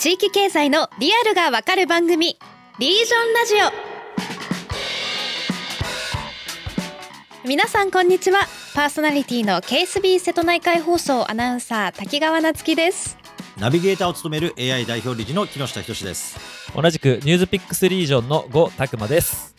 [0.00, 2.38] 地域経済のリアルがわかる番組
[2.78, 3.54] リージョンラジ
[7.44, 7.46] オ。
[7.46, 8.46] 皆さんこんにちは。
[8.74, 13.18] パーソナリティの KSB 瀬戸内海放送アナウンサー滝川夏樹です。
[13.58, 16.38] ナビゲーターを務める AI 代表理事の木下仁です。
[16.74, 19.54] 同じくニュースピックスリージョンの呉拓磨です。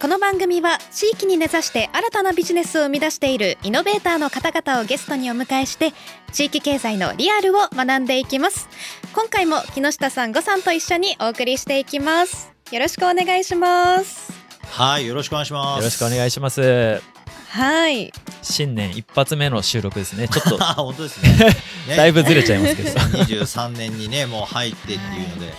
[0.00, 5.92] この番組は地域に根ざして新たなビジネスを生み出しているイノベーターの方々をゲストにお迎えして
[6.32, 8.68] 地域経済のリアルを学んでいきます
[9.14, 12.50] 今回も木下さん呉さんと一緒にお送りしていきます。
[12.70, 14.32] よろしくお願いします。
[14.62, 15.78] はいよろしくお願いします。
[15.80, 17.02] よろしくお願いします。
[17.50, 18.10] はい。
[18.40, 20.28] 新年一発目の収録ですね。
[20.28, 20.56] ちょっと。
[20.82, 21.30] 本当ですね。
[21.88, 22.90] ねだいぶずれちゃいますけど。
[22.90, 25.54] 23年にねもう入ってっていうので、はい、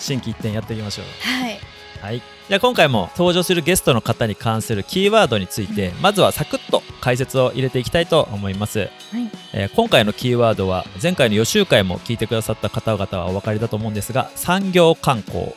[0.00, 1.04] 新規一点やっていきましょう。
[1.20, 1.60] はい。
[2.02, 2.22] はい。
[2.48, 15.54] じゃあ今回も登場するゲストの方に関するキーワードについて、まずはサクッと解説を入れていきたいと思います、はいえー、今回のキーワードは前回の予習会も聞いてくださった方々はお分かりだと思うんですが産業観光、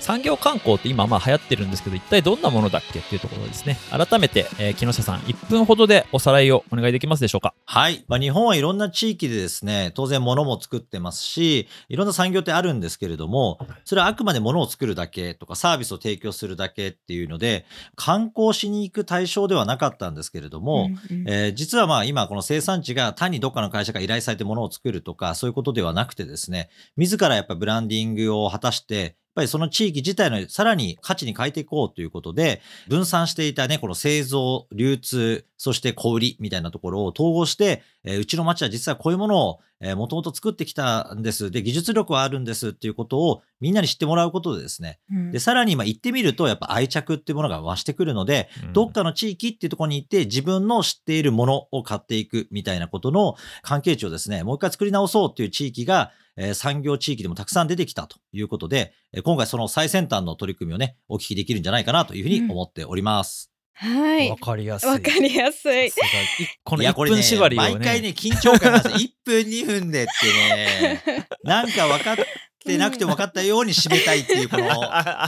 [0.00, 3.76] 産業観光って今まあ流行ってるんですけど一体どんなものだっけっていうところですね。
[3.90, 7.54] 改めて、えー、木下さん1分ほどでおさらいをお願いできますでしょうか？
[7.64, 39.60] はい、まあ、日本はいろんな地域でですね当然物も作ってますしいろんな産業ってあるんですけれどもそれはあくまで物を作るだけとかサービスを提供するだけっていうので観光しに行く対象ではなかったんですけれども、うんうん、えー、実はまあ今この生産地が単にどっかの会社が依頼されて物を作るとかそういうことではなくてですね自らやっぱブランディングを果たしてっぱりその地域自体のさらに価値に変えていこうということで、分散していたね、この製造、流通、そして小売りみたいなところを統合して、えー、うちの町は実はこういうものを
[39.96, 41.52] もともと作ってきたんです。
[41.52, 44.98] で、技術力はあるんですっていうことをみんなに知ってもらうことでですね。
[45.12, 63.50] うん、で、さらに今行ってみるとやっぱ愛着っていうものが増してくるので、うん、どっかの地域っていうところに行って自分の知っているものを買っていくみたいなことの関係値をですね、もう一回作り直そうっていう地域がえ産業地域でもたくさん出てきたということで、え今回その最先端の取り組みをね、お聞きできるんじゃないかなというふうに思っております。
[63.52, 64.30] うん、はい。
[64.30, 64.88] わかりやすい。
[64.90, 65.92] わかりやすい。
[66.64, 72.16] この1分縛りを、ね、毎回ね、緊張感が1分2分でってね、 なんか分かっ
[72.64, 74.68] てなくて分かったように締めたいっていうこの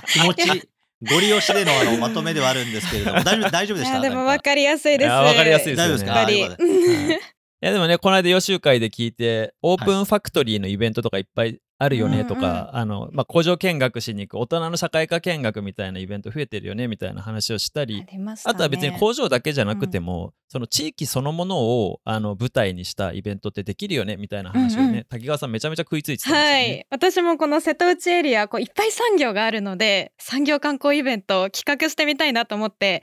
[0.06, 0.68] 気持ち。
[1.02, 4.00] ご利用しでのあのまとめではあるんですけれども、大丈夫 大丈夫でした？
[4.00, 5.10] でも分かりやすいです。
[5.10, 5.76] 分かりやすいです、ね。
[5.76, 7.20] 大丈夫ですか？
[7.62, 33.02] いやでもね、この間予習会で聞いて、オープンファクトリーのイベントとかいっぱいあるよねとか、うんうん、あの、まあ、工場見学しに行く大人の社会科見学みたいなイベント増えてるよねみたいな話をしたりあ、ね,、とは別に工場だけじゃなくても、うん、その地域そのものをあの舞台にしたイベントってできるよねみたいな話をね、うんうん、滝川さんめちゃめちゃ食いついてたんですよ、ね、はい私もこの瀬戸内エリアこういっぱい産業があるので産業観光イベントを企画してみたいなと思って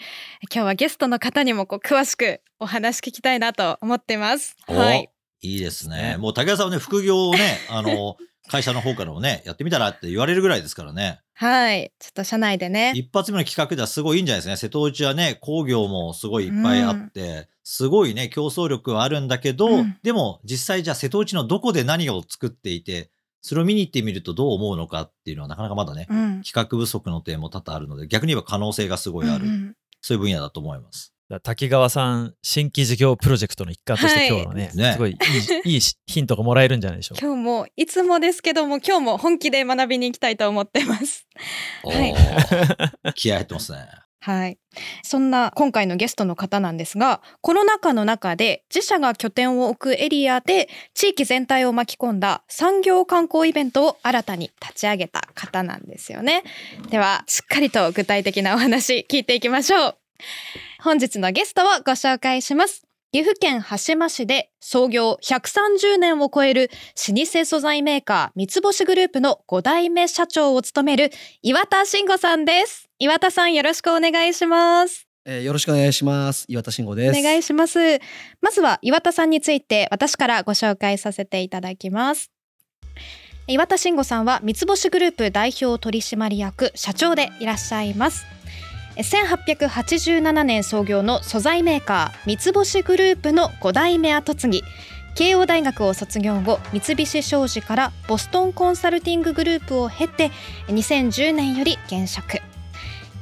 [0.53, 4.55] 今日はゲストの方にもこう詳しくお話聞きたいなと思ってます。
[4.67, 5.09] はい。
[5.41, 6.17] いいですね。
[6.17, 11.19] もう竹川さんはね、副業をね、あの、 会社の方からもね、やってみたらって言われるぐらいですからね。
[11.33, 11.91] はい。
[11.99, 12.93] ちょっと社内でね。
[12.95, 14.57] 一発目の企画ではすごいいいんじゃないですかね。
[14.57, 29.45] 瀬戸内はね、工業もすごいいっぱいあって、うん、すごいね、競争力はあるんだけど、うん、でも実際じゃあ瀬戸内のどこで何を作っていて、それを見に行ってみるとどう思うのかっていうのはなかなかまだね、うん、企画不足の点も多々あるので、逆に言えば可能性がすごいある。
[29.45, 31.13] うんうん、そういう分野だと思います。
[31.43, 35.15] 滝川さん新規事業プロジェクトの一環として今日のね、はい、すごいい
[35.65, 37.25] いいい ヒントがもらえるんじゃないでしょうか。
[37.25, 41.27] 今日もいつもですけども今日も本気で学びに行きたいと思ってます。
[41.83, 42.15] はい。
[43.15, 43.79] 気合入ってますね。
[44.19, 44.57] はい。
[45.03, 56.44] そんな今回のゲストの方なんですが、コロナ禍の中で自社が拠点を置くエリアで地域全体を巻き込んだ産業観光イベントを新たに立ち上げた方なんですよね。
[56.89, 60.06] では、しっかりと具体的なお話聞いていきましょう。
[60.81, 62.88] 本日のゲストをご紹介します。
[63.13, 66.69] 岐阜県羽島市で創業130年を超える
[67.07, 71.11] 老舗素材メーカー三つ星グループの5代目社長を務める
[71.41, 72.89] 岩田慎吾さんです。
[73.00, 75.07] 岩田さんよろしくお願いします。
[75.25, 76.45] えー、よろしくお願いします。
[76.50, 77.19] 岩田慎吾です。
[77.19, 78.00] お願いします。
[78.41, 82.31] まずは岩田さんについて私からご紹介させていただきます。
[83.47, 88.37] 岩田慎吾さんは三つ星グループ代表取締役社長でいらっしゃいます。
[88.97, 94.63] 1887年創業の素材メーカー三つ星グループの5代目跡継ぎ。
[95.15, 100.31] 慶応大学を卒業後三菱商事からボストンコンサルティンググループを経て
[100.67, 102.39] 2010年より現職。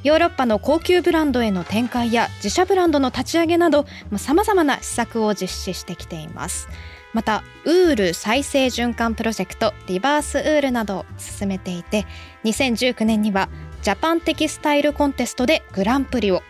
[0.04, 3.86] ヨーロッパの高級ブランドへの展開や自社ブランドの立ち上げなど
[4.18, 6.68] さまざまな施策を実施してきています。
[7.14, 12.06] またウール再生循環プロジェクトリバースウールなどを進めていて
[12.44, 13.48] 2019年には
[13.86, 16.42] ジャパンテキスタイルコンテストでグランプリを。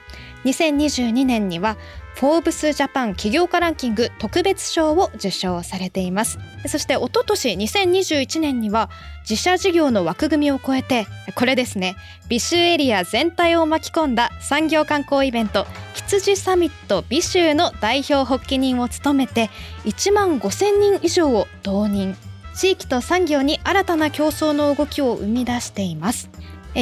[0.45, 1.75] 2022年には
[2.13, 6.39] フォーブスジャパン起業家ランキング特別賞を受賞されています。
[6.65, 8.89] そして一昨年2021年には
[9.29, 11.97] 自社事業の枠組みを超えてこれですね
[12.29, 19.49] 美州エリア全体を巻き込んだ産業観光イベント羊サミット美州の代表発起人を務めて
[19.83, 22.15] 1万5000人以上を動員
[22.55, 26.29] 地域と産業に新たな競争の動きを生み出しています。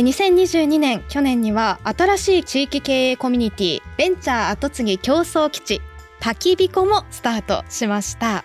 [0.02, 5.82] 2022年去年には新しい地域経営コミュニティベンチャー跡継ぎ競争基地
[6.20, 8.44] 焚き火湖もスタートしました。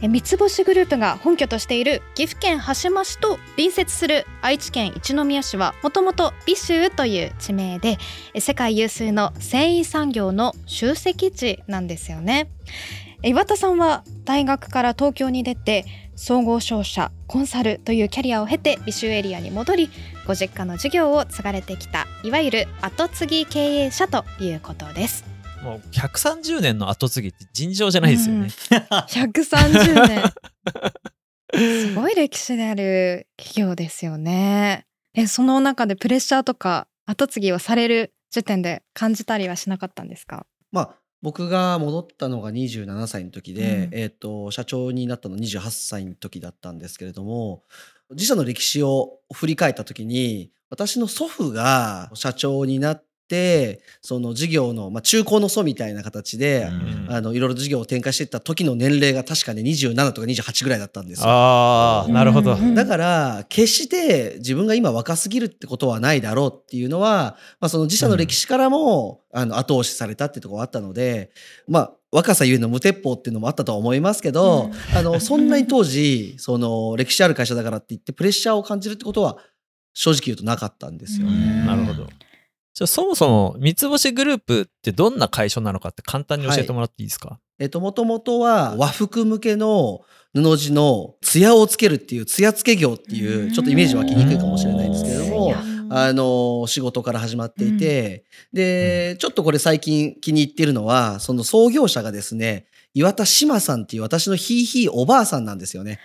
[0.00, 7.98] 三つ星グループが本拠としている岐阜県羽島市と隣接する愛知県一宮市はもともと美州という地名で
[8.38, 12.50] 世界有数の繊維産業の集積地なんですよね。
[13.24, 19.90] 岩田さんは大学から東京に出て総合商社コンサルというキャリアを経て美州エリアに戻り
[20.26, 25.24] ご実家の事業を継がれてきたいわゆる後継ぎ経営者ということです。
[25.62, 30.06] もう130年の後継ぎって尋常じゃないですよね、うん、130
[31.54, 31.88] 年。
[31.88, 34.84] すごい歴史である企業ですよね。
[35.14, 40.44] えその中でプレッシャーとか後継ぎをされる時点で感じたりはしなかったんですか？
[40.70, 47.62] まあ僕が戻ったのが27歳の時で、うん、えっ、と、社長になったの28歳の時だったんですけれども、
[48.10, 56.68] 自社の歴史を振り返った時に、私の祖父が社長になって、その事業の、まあ、中高の祖みたいな形で、
[57.06, 61.28] うん、あの、いろいろ事業を展開していった時の年齢が確かね、27とか28ぐらいだったんですよ。
[61.28, 62.56] ああ、なるほど。
[62.56, 71.30] だから、決して自分が今若すぎるってことはないだろうっていうのは、まあ、その自社の歴史からも、うん、あの、後押しされたっていうところがあったので、
[71.66, 79.38] まあ、若さゆえの無鉄砲っていうのもあったとは思いますけど、うん、あの、そんなに当時、その、歴史ある会社だからって言ってプレッシャーを感じるってことは、
[79.94, 81.64] 正直言うとなかったんですよね。
[81.66, 82.08] なるほど。
[82.74, 90.00] じゃあそもそも三つ星グループってどんな会社なのかって簡単に教えてもらっていいですか、はい、えっと、もともとは和服向けの
[90.34, 95.54] 布地の艶をつけるっていう艶付け業っていうちょっとイメージ湧きにくいかもしれないんですけれども、
[95.90, 106.00] あの、仕事から始まっていて、で、ちょっとこれ最近気に入ってるのは、その創業者がですね、岩田志麻さんっていう私のひいひいおばあさんなんですよね。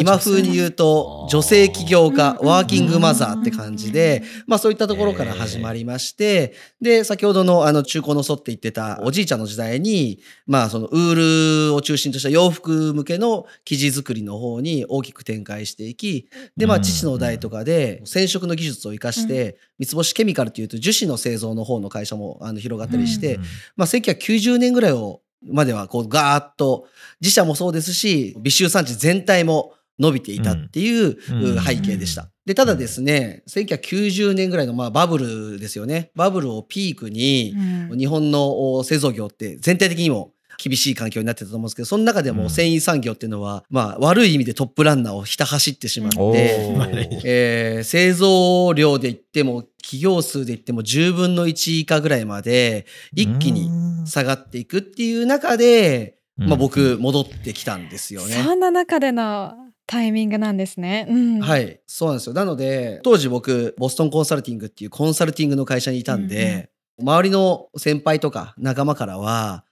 [0.00, 23.38] 今風に言うと、女性起業家、ワーキングマザーって感じで、まあそういったところから始まりまして、で、先ほどのあの中古の祖って言ってたおじいちゃんの時代に、まあそのウールを中心とした洋服向けの生地作りの方に大きく展開していき、で、まあ父の代とかで染色の技術を生かして、三つ星ケミカルっていうと樹脂の製造の方の会社もあの広がったりして、
[23.76, 26.86] まあ1990年ぐらいをまではこうガーッと
[27.20, 31.18] 自社もそうですし美州産地全体も伸びていたっていう
[31.60, 32.30] 背景でした。
[32.46, 36.10] で、ただですね、1990年ぐらいのまあバブルですよね。
[36.16, 37.54] バブルをピークに、
[37.96, 40.32] 日本の製造業って全体的にも
[40.62, 53.70] 厳しい環境になってたと思うんですけど、その中でも繊維産業っていうのは、まあ悪い意味でトップランナーをひた走ってしまって、えー、製造量で言っても、企業数で言っても10分の1以下ぐらいまで一気に
[54.06, 58.34] 下がっていくっていう中で、まあ僕戻ってきたんですよね。
[58.34, 59.54] そんな中での
[59.90, 61.06] タイミングなんですね。
[61.10, 62.32] うん、はい、そうなんですよ。
[62.32, 69.64] なので、当時僕、ボストンコンサルティングっていうコンサルティングの会社にいたんで、うんうん、周りの先輩とか仲間からは、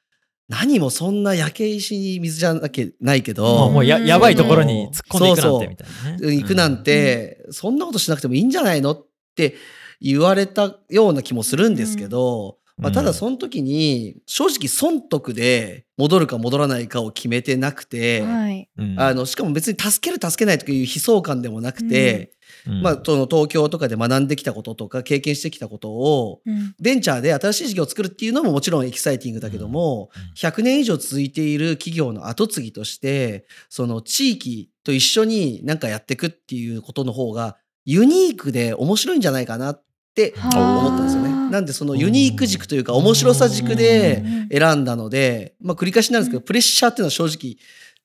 [0.48, 6.40] 何もそんな焼け石に水じゃなきゃないけど、もうややばいところに突っ込んでいくなんてみたいな、ね、そうそう。
[6.40, 9.06] 行くなんて、そんなことしなくてもいいんじゃないのっ
[9.36, 9.56] て
[10.00, 22.32] 言われたような気もするんですけど、まあ、ただその時に正直損得で戻るか戻らないかを決めてなくて、はい、あのしかも別に助ける助けないという悲壮感でもなくて、
[22.68, 39.84] うん、まあ、その東京とかで学んできたこととか経験してきたことを、うん、ベンチャーで新しい事業を作るっていうのももちろんエキサイティングだけども、うん、100年以上続いている企業の後継ぎとしてその地域と一緒に何かやっていくっていうことの方がユニークで面白いんじゃないかなっ
[40.14, 41.50] て思ったんですよね。
[41.50, 44.22] なんでそのユニーク軸というか面白さ軸で
[44.52, 47.56] 選んだので、まあ繰り返しになるんですけど、プレッシャーっていうのは正直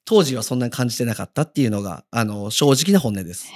[0.06, 3.48] 当時はそんなに感じてなかったっていうのが、あの、正直な本音です。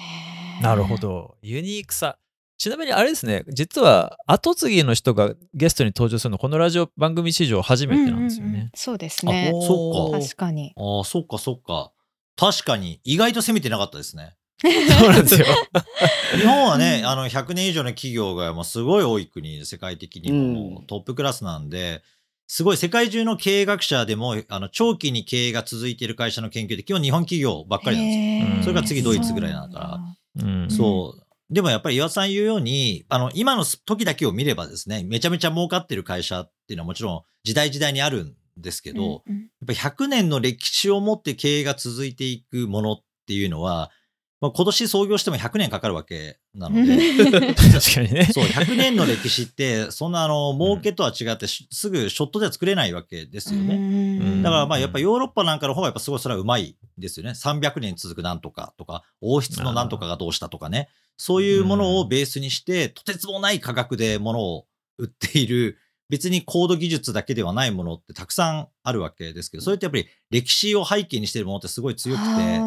[0.62, 1.38] なるほど。
[1.42, 2.18] ユニークさ。
[2.58, 8.50] ちなみにあれですね、実は後継ぎの人がゲストに登場するのこのラジオ番組史上初めてなんですよね。
[8.50, 9.52] うんうんうん、そうですね。
[9.54, 10.20] そっか。
[10.20, 10.74] 確かに。
[10.76, 11.92] ああ、そっかそっか。
[12.36, 13.00] 確かに。
[13.04, 14.36] 意外と攻めてなかったですね。
[14.60, 15.46] そうなんですよ。
[16.36, 22.02] 日本はね、あの、100年以上の企業がもうすごい多い国、世界的にもトップクラスなんで、
[22.48, 28.64] すごい世界中の経営学者でも、あの、長期に経営が続いている会社の研究で、基本日本企業ばっかりなんですよ。
[28.64, 30.00] それが次ドイツぐらいだから。
[30.40, 31.24] うん、そう。
[31.50, 43.92] でもやっぱり岩田さん言うように、あの、今の時だけを見ればですね、めちゃめちゃ儲かってる会社っていうのはもちろん時代時代にあるんですけど、うんうん、やっぱり100年の歴史を持って経営が続いていくものっていうのは、
[44.40, 47.56] まあ、今年創業しても100年かかるわけなので。
[47.56, 48.30] 確かにね。
[48.32, 54.44] そう、100年の歴史って、そんなあの、儲けとは違って、すぐショットでは作れないわけですよね。
[54.44, 57.32] だからまあやっぱヨーロッパなんかの方がやっぱすごいそれはうまいですよね。
[57.32, 60.90] 300年続くなんとかとか、王室のなんとかがどうしたとかね。
[61.18, 64.66] そういうものをベースにして、とてつもない価格でものを
[65.00, 72.60] 売っている別にコード技術だけではないものってたくさんあるわけですけど、それってやっぱり歴史を背景にしてるものってすごい強くて、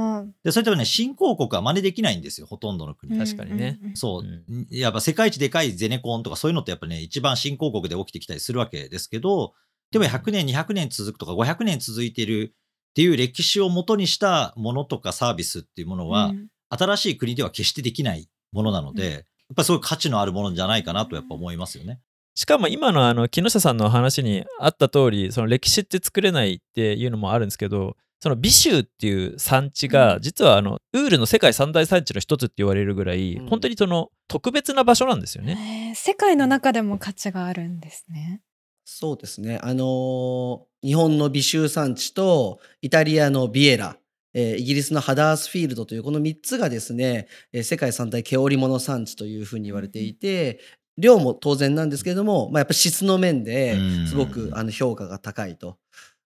[0.45, 3.19] で、それってね、新興国は真似できないんですよ、ほとんどの国。
[3.19, 3.79] 確かにね。
[3.95, 4.67] そう。
[4.71, 9.55] やっぱ世界一でかいゼネコンとかそういうのってやっぱね、一番新興国で起きてきたりするわけですけど、
[9.91, 12.55] でも100年、200年続くとか500年続いてる
[12.91, 16.33] っていう歴史を元にしたものとかサービスっていうものは、
[16.69, 19.23] 新しい国では決してできないものなので、やっ
[19.57, 22.01] ぱりすごい価値のあるものじゃないかなとやっぱ思いますよね。
[22.41, 35.93] しかも今のあの木下さんの話にあった通りその歴史って作れないっていうのもあるんですけどその美州っていう産地が実はあのウールの世界三大産地の一つって言われるぐらい、本当にその特別な場所なんですよね。
[35.97, 38.41] 世界の中でも価値があるんですね。
[38.85, 39.59] そうですね。
[39.63, 43.97] あのー、日本の美州産地とイタリアのビエラ、
[44.35, 50.61] えー、イギリスのハダースフィールドというこの3つがですね、えー、世界三大毛織物産地というふうに言われていて、
[51.01, 53.77] 量も当然なんですけれども、まあ、やっぱ質の面で
[54.07, 55.79] すごくあの評価が高いと。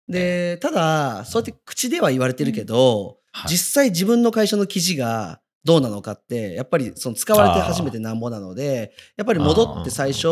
[0.08, 10.22] で、ただ、そうやって口では言われてるけど、実際自分の会社の記事がどうなのかって、やっぱりその使われて初めてなんぼなので、やっぱり戻って最初、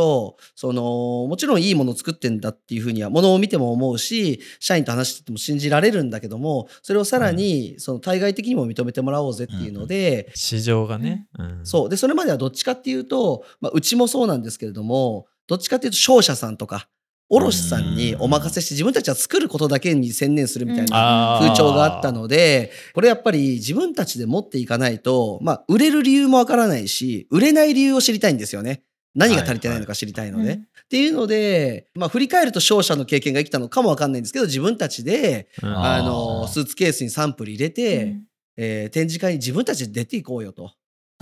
[0.55, 11.27] その、もちろんいいものを作ってんだっていうふうには、ものを見ても思うし、社員と話してても信じられるんだけども、それをさらに、その対外的にも認めてもらおうぜっていうので、市場がね、
[11.65, 11.89] そう。
[11.89, 16.89] で、それまではどっちかっていうと、まあ、うちもそうなんですけれども、どっちかっていうと商社さんとか、
[17.35, 28.83] 卸さんにお任せして自分たちは作ることだけに専念するみたいな風潮があったので、これやっぱり自分たちで持っていかないと、まあ、売れる理由もわからないし、売れない理由を知りたいんですよね。
[29.15, 30.53] 何が足りてないのか知りたいので。
[30.55, 30.59] っ
[30.91, 38.17] ていうので、まあ、振り返ると商社の経験が生きたのかもわかんないんですけど、自分たちで、あの、スーツケースにサンプル入れて、
[38.59, 40.67] えー、展示会に自分たちで出ていこうよと。
[40.67, 40.69] っ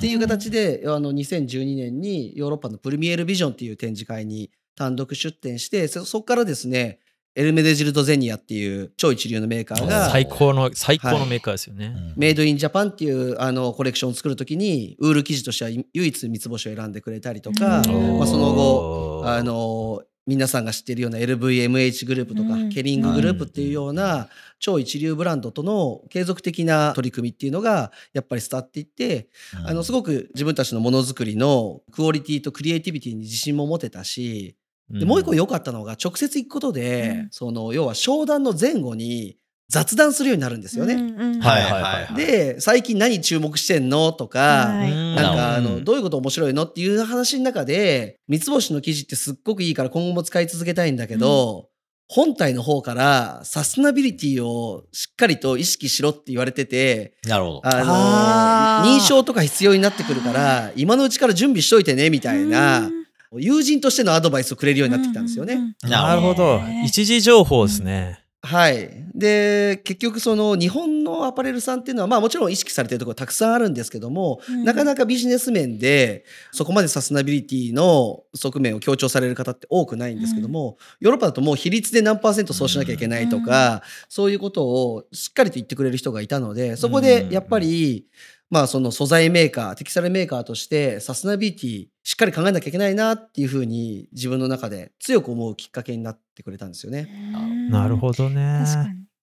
[0.01, 4.51] ていう形で、あの、2012年にヨーロッパのプルミエルビジョンっていう展示会に
[4.81, 7.01] 単独出展してそこからですね
[7.35, 17.93] エルメデジルドゼニアっていう超一流のメーカーが最高の最高のメーカーですよね、はい、メイドインジャパンっていうあのコレクションを作るときにウール生地としては唯一三つ星を選んでくれたりとか、まあ、そ
[18.39, 24.29] の後あの皆さんが知っているような LVMH グループとか、ケリンググループっていうような
[24.61, 29.29] 超一流ブランドとの継続的な取り組みっていうのがやっぱり伝わっていって、
[29.65, 34.57] あのすごく自分たちのものづくりのクオリティとクリエイティビティに自信も持てたし
[34.91, 39.37] でもう一個良かったのが直接行くことで、うん、その要は商談の前後に
[39.71, 40.95] 雑談するようになるんですよね。
[41.41, 42.15] はいはいはい。
[42.17, 51.67] で、最近何注目してんのとか、はい、なんか、あの、どういうこと面白いのっていう話の中で、三つ星の記事ってすっごくいいから今後も使い続けたいんだけど、うん、
[52.09, 57.61] 本体の方からサステナビリティをしっかりと意識しろって言われてて、なるほど。
[57.63, 62.91] あの、認証とか必要になってくるから、今のうちから準備しといてね、みたいな。
[63.39, 65.77] 友人としてのアドバイスをくれるようになってきたんですよね。
[65.83, 66.61] なるほど。
[66.85, 68.21] 一時情報ですね。
[68.43, 68.91] はい。
[69.15, 88.07] で、結局その日本のアパレルさんっていうのは、まあもちろん意識されてるところたくさんあるんですけども、うん、なかなかビジネス面でそこまでサスナビリティの側面を強調される方って多くないんですけども、うん、ヨーロッパだともう比率で何パーセントそうしなきゃいけないとか、うん、そういうことをしっかりと言ってくれる人がいたので、そこでやっぱり、
[88.51, 97.09] まあその素材メーカー、テキサルメーカーとしてサスナビリティしっかり考えなきゃいけないなっていうふうに自分の中で強く思うきっかけになってくれたんですよね。
[97.71, 98.65] なるほどね。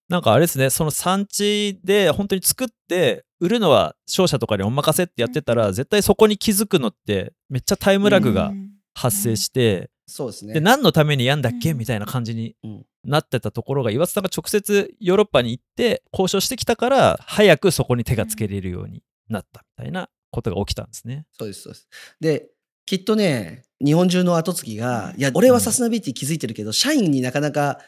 [0.08, 8.54] なんかあれですね、その産地で本当に作って売るのは商社とかにお任せってやってたら、絶対そこに気づくのってめっちゃタイムラグが
[8.94, 10.54] 発生して、そうですね。
[10.54, 12.56] で、何のためにやんだっけみたいな感じに
[13.04, 21.26] なってたところが、岩津さんが直接ヨーロッパに行って交渉してきたから、早くそこに手がつけれるようになったみたいなことが起きたんですね。
[21.38, 21.88] そうです、そうです。
[22.20, 22.50] で、
[22.86, 27.80] きっとね、日本中の後継ぎが、いや、俺はサスナビリティ気づいてるけど、社員になかなか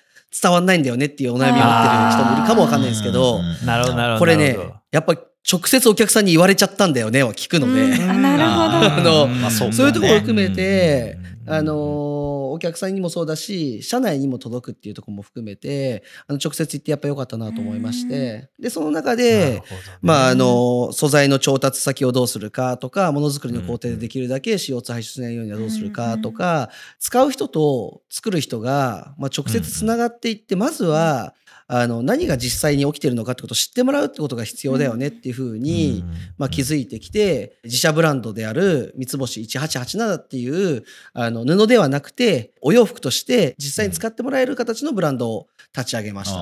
[0.42, 4.20] 伝わんないんだよねっていうお悩みを持ってる人もいるかもわかんないですけど、なるほど、なるほど。
[4.20, 4.58] これね、
[4.92, 5.14] やっぱ
[5.52, 9.24] 直接お客さんに言われちゃったんだよねは聞くので、なるほど。
[9.26, 11.18] あの、そういうところを含めて、
[11.50, 19.64] あのの、お客さんにもそうだし、社内にも届くっていうところも含めて、あの、直接行ってやっぱ良かったなと思いまして、で、その中で、ね、
[20.02, 31.34] まあ、あの、素材の調達先をどうするかとか、ものづくりの工程でできるだけ CO2 排出しないようにはどうするかとか、使う人と作る人が、まあ、直接つながっていって、まずは、
[31.72, 36.04] あの何が実際に起きてるのかってことを知ってもらうってことが必要だよねっていうふうに、
[36.40, 40.84] まあ、気づいてきて自社ブランドである三つ星1887っていう
[41.14, 45.46] あの布ではなくてお洋服として実際に使ってもらえる形のブランドを
[45.78, 46.40] 立ち上げました。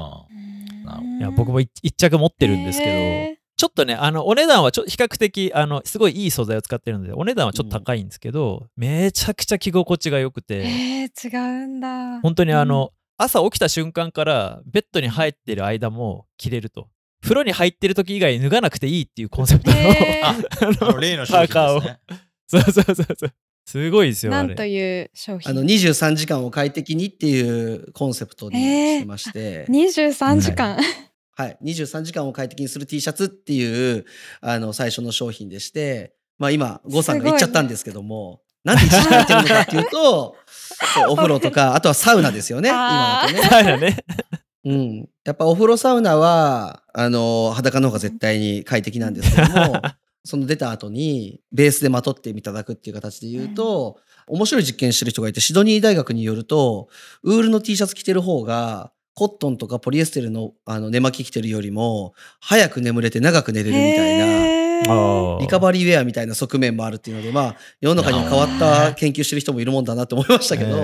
[1.19, 10.59] いや僕も一着持ってるんですけど、ちょっとね、あの、お値段はちょ比較的、あの、すごいいい素材を使ってるので、お値段はちょっと高いんですけど、うん、めちゃくちゃ着心地が良くて。
[10.59, 12.21] えー、違うんだ。
[12.21, 16.87] 本当にあの、朝起きた瞬間からベッドに入ってる間も着れると。
[17.21, 21.99] 風呂に入ってる時以外脱がなくていいっていうコンセプトの、えー、 あの例の商品ですね。
[22.47, 23.33] そうそうそうそう。
[23.65, 24.31] すごいですよ。
[24.31, 25.51] なんという商品？
[25.51, 29.39] あの23時間を快適にっていうコンセプトにしてまして。
[29.39, 30.85] えー、23時間、はい、
[31.35, 31.57] はい。
[31.63, 34.05] 23時間を快適にする T シャツっていう
[34.41, 40.35] あの最初の商品でして、まあ今、郷さんが言っちゃったんですけども、なんで1時間やってるのかっていうと、
[41.09, 43.41] お風呂とか、 あとはサウナですよね、今だとね。
[43.49, 43.97] サウナね。
[44.65, 45.09] うん。
[45.23, 49.81] やっぱお風呂サウナは、あの、裸の方が絶対に快適なんですけども、
[50.25, 53.97] その出た後にベースでまとっていただくっていう形で言うと、
[54.27, 56.89] 面白い実験してる人がいて、シドニー大学によると、
[57.23, 64.25] ウールの T シャツ着てる方が、コットンとかポリエステルのあの寝巻き着てるよりも、早く眠れて長く寝れるみたいな、
[64.83, 70.77] リカバリーウェアみたいな側面もあるっていうので、まあ、世の中には変わった研究してる人もいるもんだなと思いましたけど、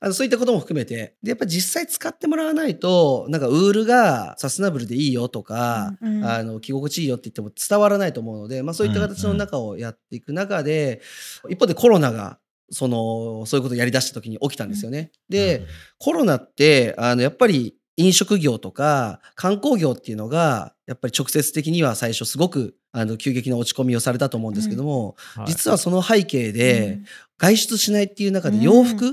[0.00, 11.00] あのそういったことも含めて、で、やっぱ実際使ってもらわないと、なんかウールがサステナブルでいいよとか、うんうん、あの、着心地いいよって言っても伝わらないと思うので、まあそういった形の中をやっていく中で、
[11.48, 12.38] 一方でコロナが
[12.70, 15.10] その、そういうことをやり出した時に起きたんですよね。
[15.28, 15.66] で、
[15.98, 25.42] コロナって、あの、やっぱり飲食業とか観光業っていうのが、やっぱり直接的には最初すごくあの急激な落ち込みをされたと思うんですけども、うん。
[25.42, 26.98] はい、実はその背景で、
[27.38, 29.12] 外出しないっていう中で洋服、うん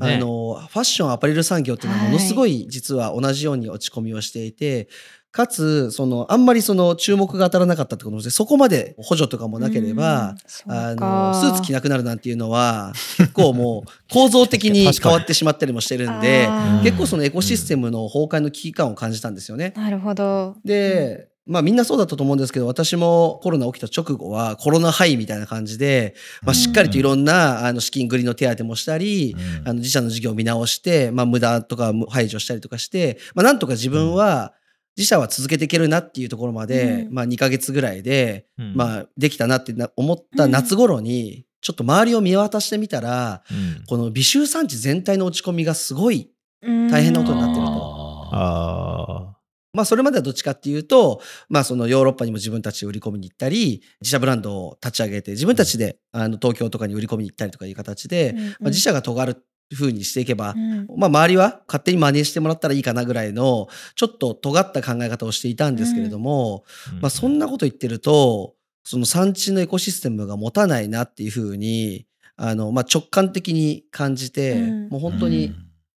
[0.00, 2.66] ね、あのファッションアパレル産業っていうのはものすごい。
[2.68, 4.88] 実は同じように落ち込みをしていて、
[5.34, 10.36] かつ、その、あんまりその注目が当たらなかったってことで、そこまで補助とかもなければ、
[10.68, 16.48] あの、スーツ着なくなるなんていうのは、結構もう構造的に変わってしまったりもしてるんで、
[16.84, 19.72] 結構そのエコシステムの崩壊の危機感を感じたんですよね。
[19.76, 20.54] なるほど。
[20.64, 34.54] で、まあみんなそうだったと思うんですけど、私もコロナ起きた直後はコロナハイみたいな感じで、まあしっかりといろんなあの資金繰りの手当もしたり、あの自社の事業を見直して、まあ無駄とか排除したりとかして、まあなんとか自分は、
[34.96, 46.30] 自社は続けていけるなっていうところまで、うん、まあ2ヶ月ぐらいで、うん、まあできたなって思った夏頃に、ちょっと周りを見渡してみたら、うん、この美臭産地全体の落ち込みがすごい
[46.62, 49.34] 大変なことになってると。
[49.74, 72.06] まあそれまではどっちかっていうと、まあそのヨーロッパにも自分たちで売り込みに行ったり、自社ブランドを立ち上げて自分たちであの東京とかに売り込みに行ったりとかいう形で、まあ、自社が尖るふうにしていけば、うん、まあ周りは勝手に真似してもらったらいいかなぐらいの、ちょっと尖った考え方をしていたんですけれども、うん、まあそんなこと言ってると、その産地のエコシステムが持たないなっていうふうに、
[72.36, 75.54] あの、まあ直感的に感じて、うん、もう本当に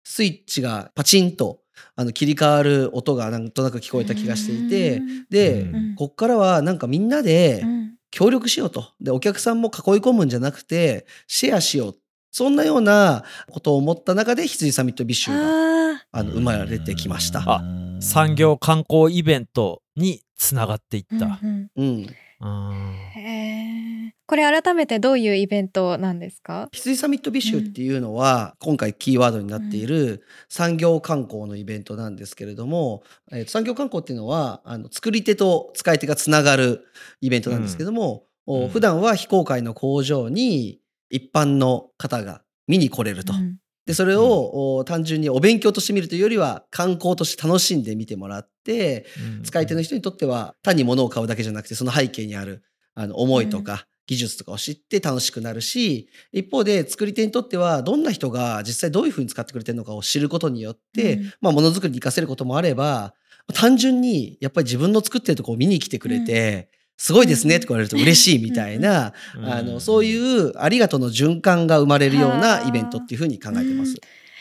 [0.04, 1.60] スイッチがパチンと
[1.96, 7.64] あの切り替わる音がなんとなく聞こえた気がしていて、で、こっからはなんかみんなで
[8.10, 8.92] 協力しようと。
[9.00, 11.96] で、お客さんも囲い込むんじゃなくて、シェアしよう
[12.36, 17.62] そんなようなことを思った中で羊サミットビッシュがあの生まれてきました。
[18.00, 21.38] 産業観光イベントにつながっていった。
[21.40, 22.10] うんうん。
[24.26, 26.68] これ改めてどういうイベントなんですか？
[26.72, 36.84] 羊サミットビッシュっていうのは、今回キーワードになっている産業観光のイベントなんですけれども、えー、産業観光っていうのはあの作り手と使い手がつながる
[37.20, 40.80] イベントなんですけども、うん、普段は非公開の工場に
[41.14, 43.32] 一般の方が見に来れると。
[43.32, 49.06] うん、で、それを、うん、単純にお勉強として見るというよりは観光として楽しんで見てもらって、
[49.38, 63.14] うん、使い手の人にとっては単に物を買うだけじゃなくてその背景にあるあの思いとか、技術とかを知って楽しくなるし、一方で作り手にとってはどんな人が実際どういうふうに使ってくれてるのかを知ることによって、まあものづくりに活かせることもあれば、
[63.54, 73.96] 単純にやっぱり自分の作ってるとこを見に来てくれて、すごいですねって言われると嬉しいみたいな、あの、そういうありがとうの循環が生まれるようなイベントっていうふうに考えてます。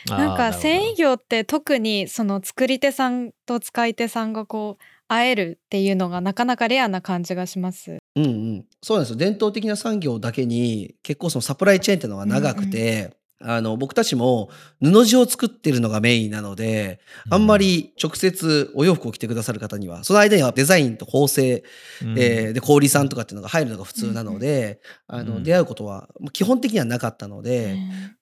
[0.06, 7.98] なんか繊維業って特にその作り手さんと使い手さんがこう会えるっていうのがなかなかレアな感じがします。
[8.16, 8.66] うんうん。
[8.82, 9.16] そうなんですよ。
[9.16, 14.50] 伝統的な産業だけに結構そのサプライチェーンっていうのが長くて、あの、僕たちも
[14.82, 21.63] 布地を作ってるのがメインなので、あんまり直接お洋服を着てくださる方には、その間にはデザインと縫製、
[22.02, 27.78] うん、えー、で、小売さんとかっていうのが入るのが普通なので、うん、あの、出会うことは基本的にはなかったので、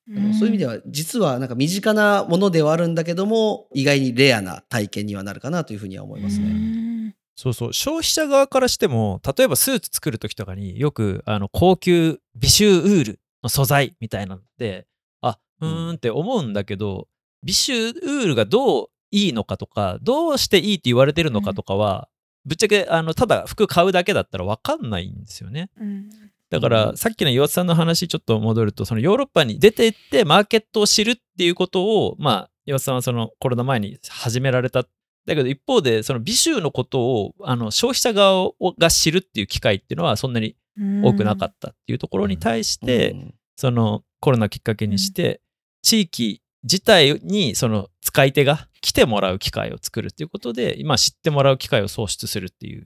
[0.10, 6.92] うん、そういう意味では、実はなんか身近なものではあるんだけども、意外にレアな体験にはなるかなというふうには思いますね。
[7.36, 7.74] そうそう。
[7.74, 14.86] 消費者側からしても例えばスーツ作る時とかによくあの高級美臭ウールの素材みたいなのって
[15.62, 15.96] うーん。
[15.96, 17.08] って思うんだけど、
[17.44, 22.08] ビシュウールがどういいのかとか、どうしていいって言われてるのかとかは、
[22.46, 25.70] ぶっちゃけあのただ服買うだけだったら分かんないんですよね。
[26.50, 34.86] だからさっきの岩田さんの話ちょっと戻るとそのヨーロッパに出て行ってマーケットを知るっていうことをまあ岩田さんはそのコロナ前に始められた。
[35.28, 40.56] だけど一方でその美醜のことをあの消費者側が知るっていう機会っていうのはそんなに
[41.04, 43.16] 多くなかったっていうところに対して
[43.56, 45.40] そのコロナきっかけにして
[45.82, 52.86] 地域自体にその使い手が来てもらう機会を作るっていうことで今知ってもらう機会を創出するっていう、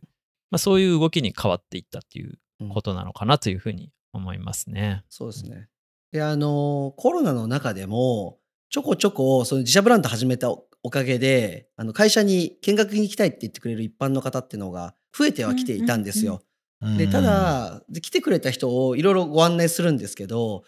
[0.52, 2.38] まあ、そういう動きに変わっていったっていう
[2.70, 5.04] ことなのかなというふうに思いますね。
[5.04, 5.68] うん、そうですね
[6.12, 16.42] であのコロナの中でもちょこちょこその自社ブランド始めたおかげであの会社に見学に行きたいって言ってくれる一般の方っていうのが増えてはきていたんですよ。
[16.98, 20.64] でただで来てくれた人をいろいろご案内するんですけど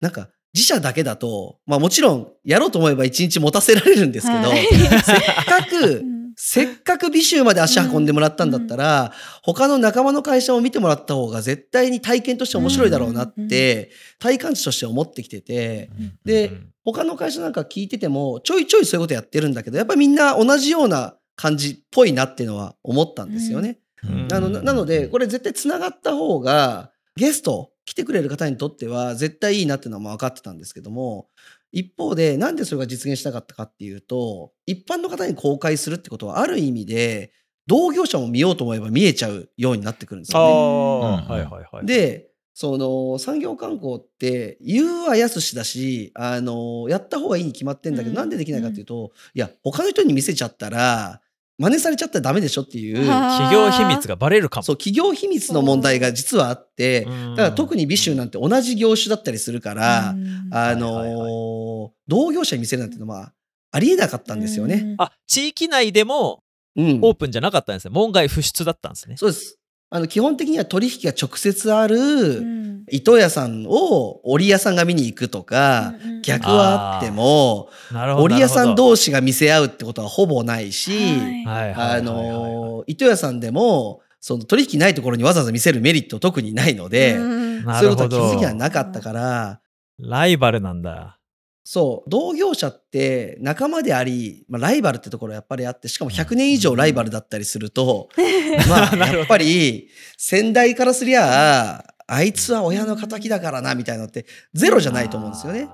[0.00, 6.04] なんか自社だけだと、まあもちろんやろうと思えば一日持たせられるんですけど、はい、せっかく、
[6.36, 15.90] せっかく美州まで足運んでもらったんだったら、他の仲間の会社を見てもらった方が絶対に体験として面白いだろうなって、体感値として思ってきてて、
[16.24, 16.50] で、
[16.84, 23.78] 他の会社なんか聞いてても、ちょいちょいそういうことやってるんだけど、やっぱりみんな同じような感じっぽいなっていうのは思ったんですよね。
[24.28, 31.26] なのなので、これ絶対繋がった方が、ゲスト、来てくれる方にとっては絶対いいなっていうのはもう分かってたんですけども、
[31.72, 37.32] 一方でなんでそれが実現しなかったかっていうと、一般の方に公開するってことはある意味で、
[37.66, 41.34] 同業者も見ようと思えば見えちゃうようになってくるんですよね。
[41.34, 41.86] はいはいはい。
[41.86, 51.20] で、その産業観光って言うは安しだし、あの、やった方がいいに決まってんだけど、うん、なんでできないかっていうと、いや、他の人に見せちゃったら、
[51.60, 53.06] 真似されちゃったらダメでしょっていう。
[53.06, 54.64] 企業秘密がバレるかも。
[54.64, 60.14] そう、企業秘密の問題が実はあって、だから特に美州なんて同じ業種だったりするから、
[60.52, 63.34] あの同業者に見せるなんていうのは
[63.72, 64.94] ありえなかったんですよね。
[64.96, 66.42] あ、地域内でも
[66.76, 67.90] オープンじゃなかったんですね。
[67.92, 69.16] 門外不出だったんですね。
[69.18, 69.59] そうです。
[69.92, 72.44] あの、基本的には取引が直接ある、
[72.88, 77.68] 糸屋さんを織屋さんが見に行くとか、逆はあっても、
[78.18, 80.92] 織屋さん同士が見せ合うってことはほぼないし、
[81.76, 89.60] あの、糸屋さんでも、その取引ないところにわざわざ見せるメリット特にないので、そういうことは気づきはなかったから。
[89.98, 91.19] ライバルなんだ。
[91.72, 98.08] そう、同業者って仲間であり、まあ、ライバルってところやっぱりあって、しかも100年以上ライバルだったりすると、
[98.68, 105.68] まあ、 やっぱり、先代からすりゃ、あいつは親の敵だからな、みたいなのって、ゼロじゃないと思うんですよね。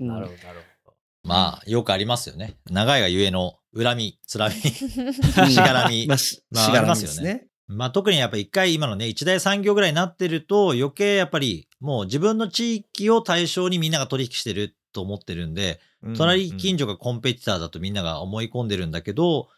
[0.00, 0.96] なるほど、なるほど。
[1.22, 2.56] まあ、よくありますよね。
[2.70, 6.06] 長いがゆえの恨み、つらみ、しがらみ。
[6.06, 7.44] まあ、しがらみですね。
[7.68, 15.80] まあ特にやっぱ一回今のね、一大産業ぐらいになってると余計やっぱりもう自分の地域を対象にみんなが取引してると思ってるんで、
[16.16, 19.48] 隣近所がコンペティターだとみんなが思い込んでるんだけど、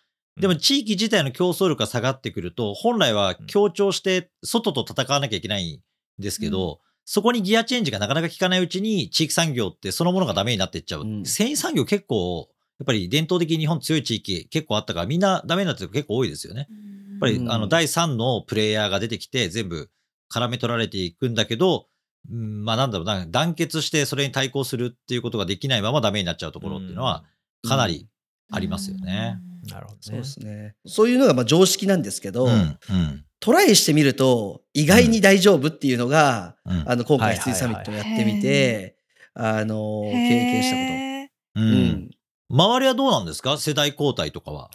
[0.40, 11.04] でも地域自体の競争力が下がってくると、本来は協調して外と戦わなきゃいけないんですけど、そこにギアチェンジがなかなか効かないうちに地域産業ってそのものがダメになっていっちゃう。
[11.24, 16.60] 繊維産業結構、やっぱり伝統的に日本強い地域結構あったからみんなダメになってる結構多いですよね。
[16.60, 19.90] やっぱりあの第3のプレイヤーが出てきて全部
[20.32, 21.86] 絡め取られていくんだけど、
[22.30, 27.24] うん、まあなんだろうな、団結してそれに対抗するっていうことができないままダメになっちゃうところっていうのは、
[27.66, 28.08] かなり
[28.50, 29.38] ありますよね。
[29.68, 30.74] なるほど、ね、そうですね。
[30.86, 38.96] そういうのがまあ常識なんですけど、うんうん、トライしてみると意外に大丈夫っていうのが、うん、あの今回羊サミットをやってみて、
[39.34, 41.62] あの、経験したこと。
[41.62, 42.10] うん。
[42.50, 43.56] 周りはどうなんですか？
[43.58, 44.70] 世代交代とかは。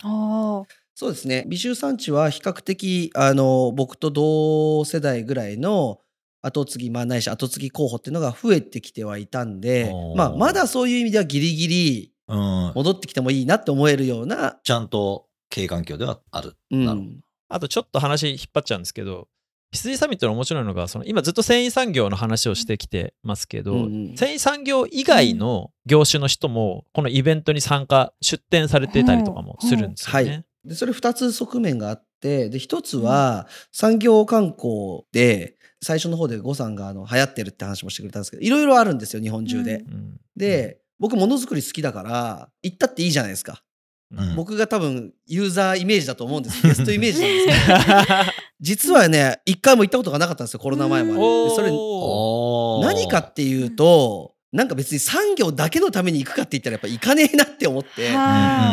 [0.96, 1.46] そうですね。
[1.48, 6.00] 美州産地は比較的、あの、僕と同世代ぐらいの
[6.42, 14.60] 後継ぎ、まあないし後継ぎ候補っていうのが増えてきてはいたんで、まあまだそういう意味ではギリギリ戻ってきてもいいなって思えるような。
[14.64, 16.54] ちゃんと経営環境ではある。
[16.72, 19.28] うん、あとちょっと話引っ張っちゃうんですけど、
[19.72, 30.30] 羊サミットの面白いのが、その今ずっと繊維産業の話をしてきてますけど、うんうん、繊維産業以外の業種の人も、このイベントに参加、出展されてたりとかもするんですよね。
[30.30, 39.86] はい、でそれ2つ側面があって、で、1つは産業観光で、最初の方で呉さんがあの流行ってるって話もしてくれたんですけどいろいろあるんですよ日本中で。
[39.90, 43.64] うん、で僕ものづくり好きだから行ったっていいじゃないですか。
[44.12, 51.20] うん、僕が多分ユーザーイメージだと思うんです ゲストイメージなんですけど 実はね一回も行ったことがなかったんですよコロナ前まで。
[51.20, 51.20] で
[51.56, 58.10] それ何かっていうとなんか別に産業だけのために行くかって言ったらやっぱ行かねえなって思って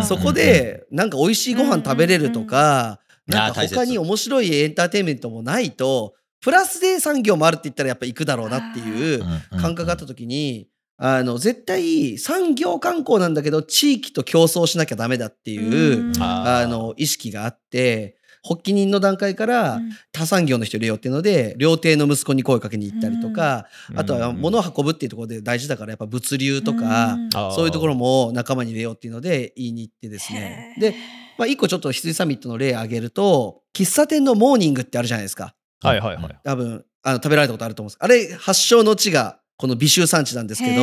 [0.08, 6.14] そこでなんか美味しいご飯食べれるとかなんか他に面白いエンターテインメントもないと
[6.46, 9.24] プラスで産業もあるって言ったらやっぱ行くだろうなっていう
[9.60, 18.16] 感覚があった時にあの絶対産業観光なんだけど地域と競争しなきゃダメだっていうあの意識があって
[18.48, 19.80] 発起人の段階から
[20.12, 27.16] 他産業の人入れようっていうので、料亭の息子に声かけに行ったりとか、あとは物を運ぶっていうところで大事だからやっぱ物流とか、
[27.56, 30.76] そういうところも仲間に入れようっていうので言いに行ってですね。
[30.78, 30.94] で、
[31.38, 35.55] まあ一個ちょっと羊サミットの例挙げると、喫茶店のモーニングってあるじゃないですか。
[35.82, 36.38] はいはいはい。
[36.42, 37.98] 多分、あの食べられたことあると思うんです。
[38.00, 40.76] あれ発祥の地がこの美州産地なんですけど、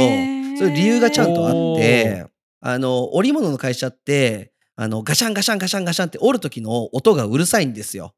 [0.58, 2.26] そういう理由がちゃんとあって、
[2.62, 8.16] あの、織物の会社って、あの、ガシャンガシャンガシャンガシャンって折る時の音がうるさいんですよ。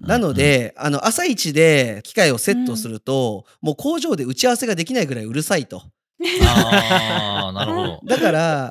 [0.00, 5.82] なので、あの、朝一で機械をセットすると、うん、もう工場で打ち合わせができないぐらいうるさいと。
[6.44, 8.00] ああ、なるほど。
[8.06, 8.70] だから、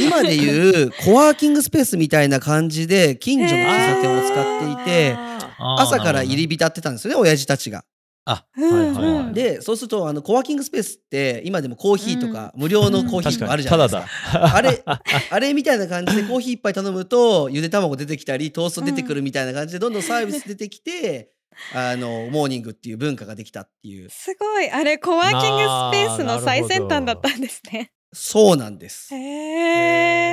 [0.00, 5.16] 今でいうコワーキングスペースみたいな感じで、近所の喫茶店を使っていて、
[5.58, 7.84] 朝から入り浸ってたんですよね、親父たちが。
[8.24, 14.38] あ、はいはい、でそうするとあのコワーキングスペースって今でもコーヒーとか、無料のコーヒーとかあるじゃないですか。
[14.38, 14.84] かあれ
[15.30, 21.32] あれみたいな感じでコーヒー一杯頼むとゆで卵出てきたりトースト出てくるみたいな感じでどんどんサービス出てきて。
[21.74, 24.10] あのモーニングっていう文化ができたっていう。
[24.10, 24.70] すごい。
[24.70, 27.92] あれコワーキングスペースの最先端だったんですね。
[28.12, 29.14] そうなんです。
[29.14, 29.18] へ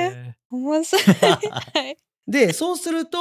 [0.06, 1.96] え面白い、はい。
[2.30, 3.18] で、そうすると、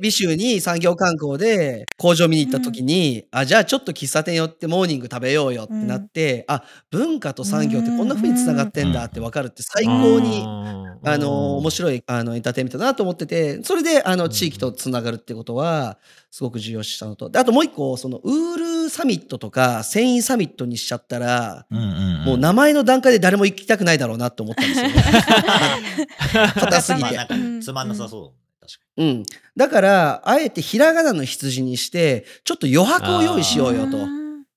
[0.00, 15.98] 美州に産業観光で工場見に行った時に、うん、あ、じゃあちょっと喫茶店寄ってモーニング食べようよってなって、うん、あ、文化と産業ってこんな風に繋がってんだって分かるって最高に、あの、面白いあのエンターテインメントだなと思ってて、それであの地域と繋がるってことは、
[16.36, 24.94] すごく重要視したのと、あともう一個、そのウールサミットとか繊維サミットにしちゃったら、うんうんうん、もう名前の段階で誰も行きたくないだろうなって思ったんですよね。
[26.54, 27.16] 硬すぎて。
[27.62, 28.34] つまんなさそ
[28.98, 29.02] う。
[29.02, 29.22] うん。
[29.56, 34.06] だから、あえてひらがなの羊にして、ちょっと余白を用意しようよと。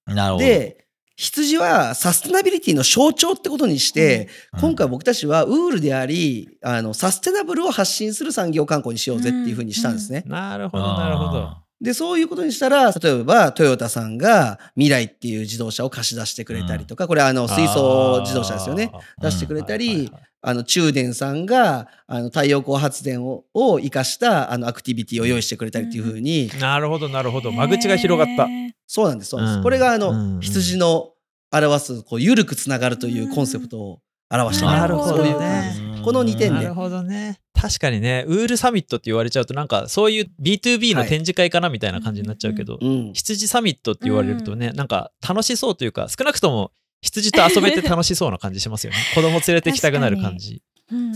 [0.05, 0.39] なるほど。
[0.39, 10.23] で、羊はサステナビリティの象徴ってことにして、うん、今回僕たちはウールであり、あの、サステナブルを発信する産業観光にしようぜっていうふうにしたんですね。
[10.25, 11.68] うんうん、なるほど、なるほど。
[11.81, 18.91] で、そういうことにしたら、例えば、トヨタさんが未来っていう自動車を貸し出してくれたりとか、これあの、水素自動車ですよね。
[19.21, 20.11] 出してくれたり、
[20.41, 27.51] あの、中電さんが、あの、太陽光発電を、を生かした、あの、アクティビティを用意してくれたりっていうふうに、なるほど、なるほど。
[27.51, 28.47] 間口が広がった。
[28.85, 29.63] そうなんです、そうです。
[29.63, 31.13] これが、あの、羊の
[31.51, 35.88] 表す、こう、ゆるくつながるというコンセプトを表してなるほどね。
[36.03, 36.49] この2点で。
[36.49, 37.39] なるほどね。
[37.53, 48.97] 確かにね、ウールサミットって言われちゃうと、なんかそういう B2B の展示会かなみたいな感じになっちゃうけど、はい、羊サミットって言われるとね、なんか楽しそうというか、少なくとも羊と遊べて楽しそうな感じしますよね。
[49.15, 50.61] 子供連れてきたくなる感じ。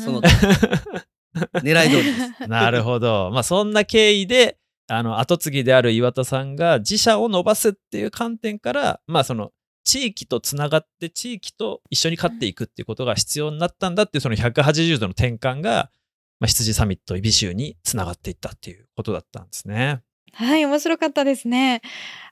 [0.04, 2.48] その狙い通りです。
[2.48, 3.32] なるほど。
[3.34, 9.52] まあそんな経緯で、あの、後継ぎである岩田さんが自社を伸ばすっていう観点から、まあその
[9.84, 15.92] 地域とつながって地域と一緒に勝っていくっていうことが必要になったんだっていうその180度の転換が、
[16.40, 20.02] まあ、羊サミットイビシューにつながっていったっていうことだったんですね。
[20.36, 21.82] はい、面白かったですね。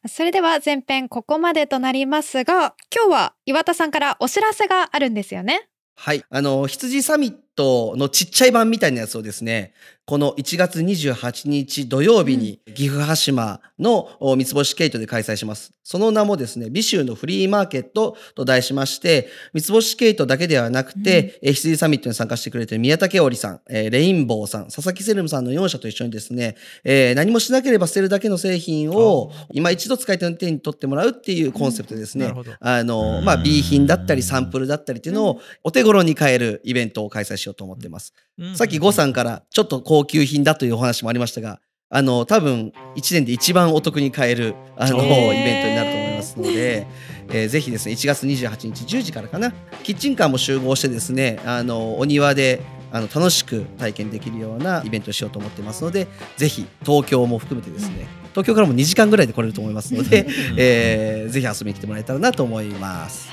[0.08, 5.70] それでは前編ここまでとなりますが、今日は岩田さんからお知らせがあるんですよね。
[5.96, 6.24] はい。
[6.32, 9.74] あの、羊サミットのちっちゃい版みたいなやつをですね、
[10.06, 15.72] この1月28日土曜日に岐阜羽島の三つ星ケイトで開催します。
[15.84, 32.34] その名もですね、美州のフリーマーケットと題しまして、三つ星ケイトだけではなくて、うん、羊サミットに参加してくれている宮武織さん、レインボーさん、佐々木セルムさんの4社と一緒にですね、えー、何もしなければ捨てるだけの製品を今一度使い手の手に取ってもらうっていうコンセプトですね。
[32.36, 38.14] うん、あの、まあ、B 品だったりサンプルだったりっていうのをお手頃に買えるイベントを開催しようと思ってます。
[38.56, 46.88] さっき呉さんからちょっと高級品だというお話もありましたが、あの、多分1年で一番お得に買える、あの、イベントになると思いますので、
[47.30, 49.52] えー、ぜひですね、1月28日10時からかな、
[49.84, 52.62] キッチンカーも集合してですね、あの、お庭で、
[52.94, 60.28] あの楽しく体験できるようなイベントをしようと思ってますので、ぜひ東京も含めてですね、東京からも2時間ぐらいで来れると思いますので、
[60.58, 63.30] えー、ぜひ遊びに来てもらえたらなと思います。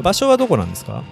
[0.00, 1.02] 場所はどこなんですか？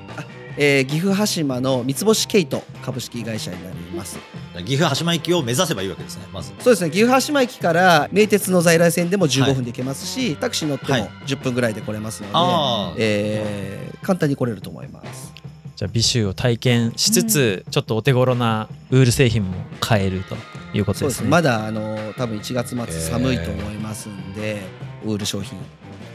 [0.56, 4.18] えー岐阜羽島の三つ星ケイト株式会社になります。
[4.64, 6.52] 岐阜羽島駅を目指せばいいわけですねまず。
[6.60, 6.90] そうですね。
[6.90, 11.10] 岐阜羽島駅から名鉄の在来線でも15分で行けますし、タクシー乗ってもはい。
[11.26, 15.32] 10分ぐらいで来れますので、ああ、えー簡単に来れると思います。
[15.76, 20.36] じゃあ美酒を体験しつつ、ちょっとお手頃なウール製品も買えると
[20.76, 21.26] いうことそうですね。
[21.26, 24.62] ねまだあの多分1月末寒いと思いますんで、
[25.04, 25.58] ウール商品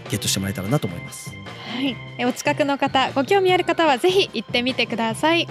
[0.09, 1.31] ゲットしてもらえたらなと思います
[1.75, 5.47] はい、えお近くの方ご興味ある方はぜひ行ってみてください。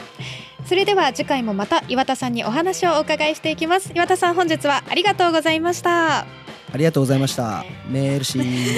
[0.66, 3.92] それでは次回もまた岩田さんにお話をお伺いしていきます。
[3.94, 6.20] 岩田さん本日はありがとうございました。
[6.20, 6.26] あ
[6.74, 7.64] りがとうございました。
[7.88, 8.74] メルシー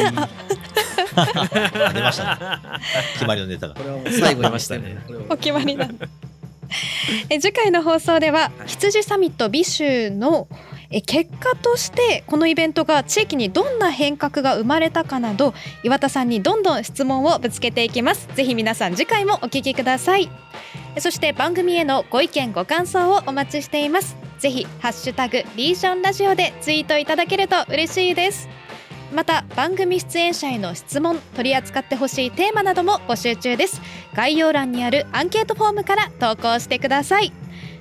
[1.94, 2.40] 出ましたね。
[3.14, 3.74] 決まりのネタが。
[3.74, 4.98] これはもう最後に出ましたね。
[5.30, 5.88] お決まりだ。
[7.30, 10.48] え次回の放送では羊サミット美酒の
[10.90, 18.28] え結果としてこのイベントが地域にどんな変革が生まれたかなど岩田さんにどんどん質問をぶつけていきます。
[18.34, 20.30] ぜひ皆さん次回もお聞きください。
[20.94, 24.16] えそして番組へのご意見ご感想をお待ちしています。
[24.38, 28.48] ぜひハッシュタグリージョンラジオでツイートいただけると嬉しいです。
[29.12, 33.80] また番組出演者への質問取り扱ってほしいテーマなども募集中です。
[34.14, 37.32] 概要欄にあるアンケートフォームから投稿してください。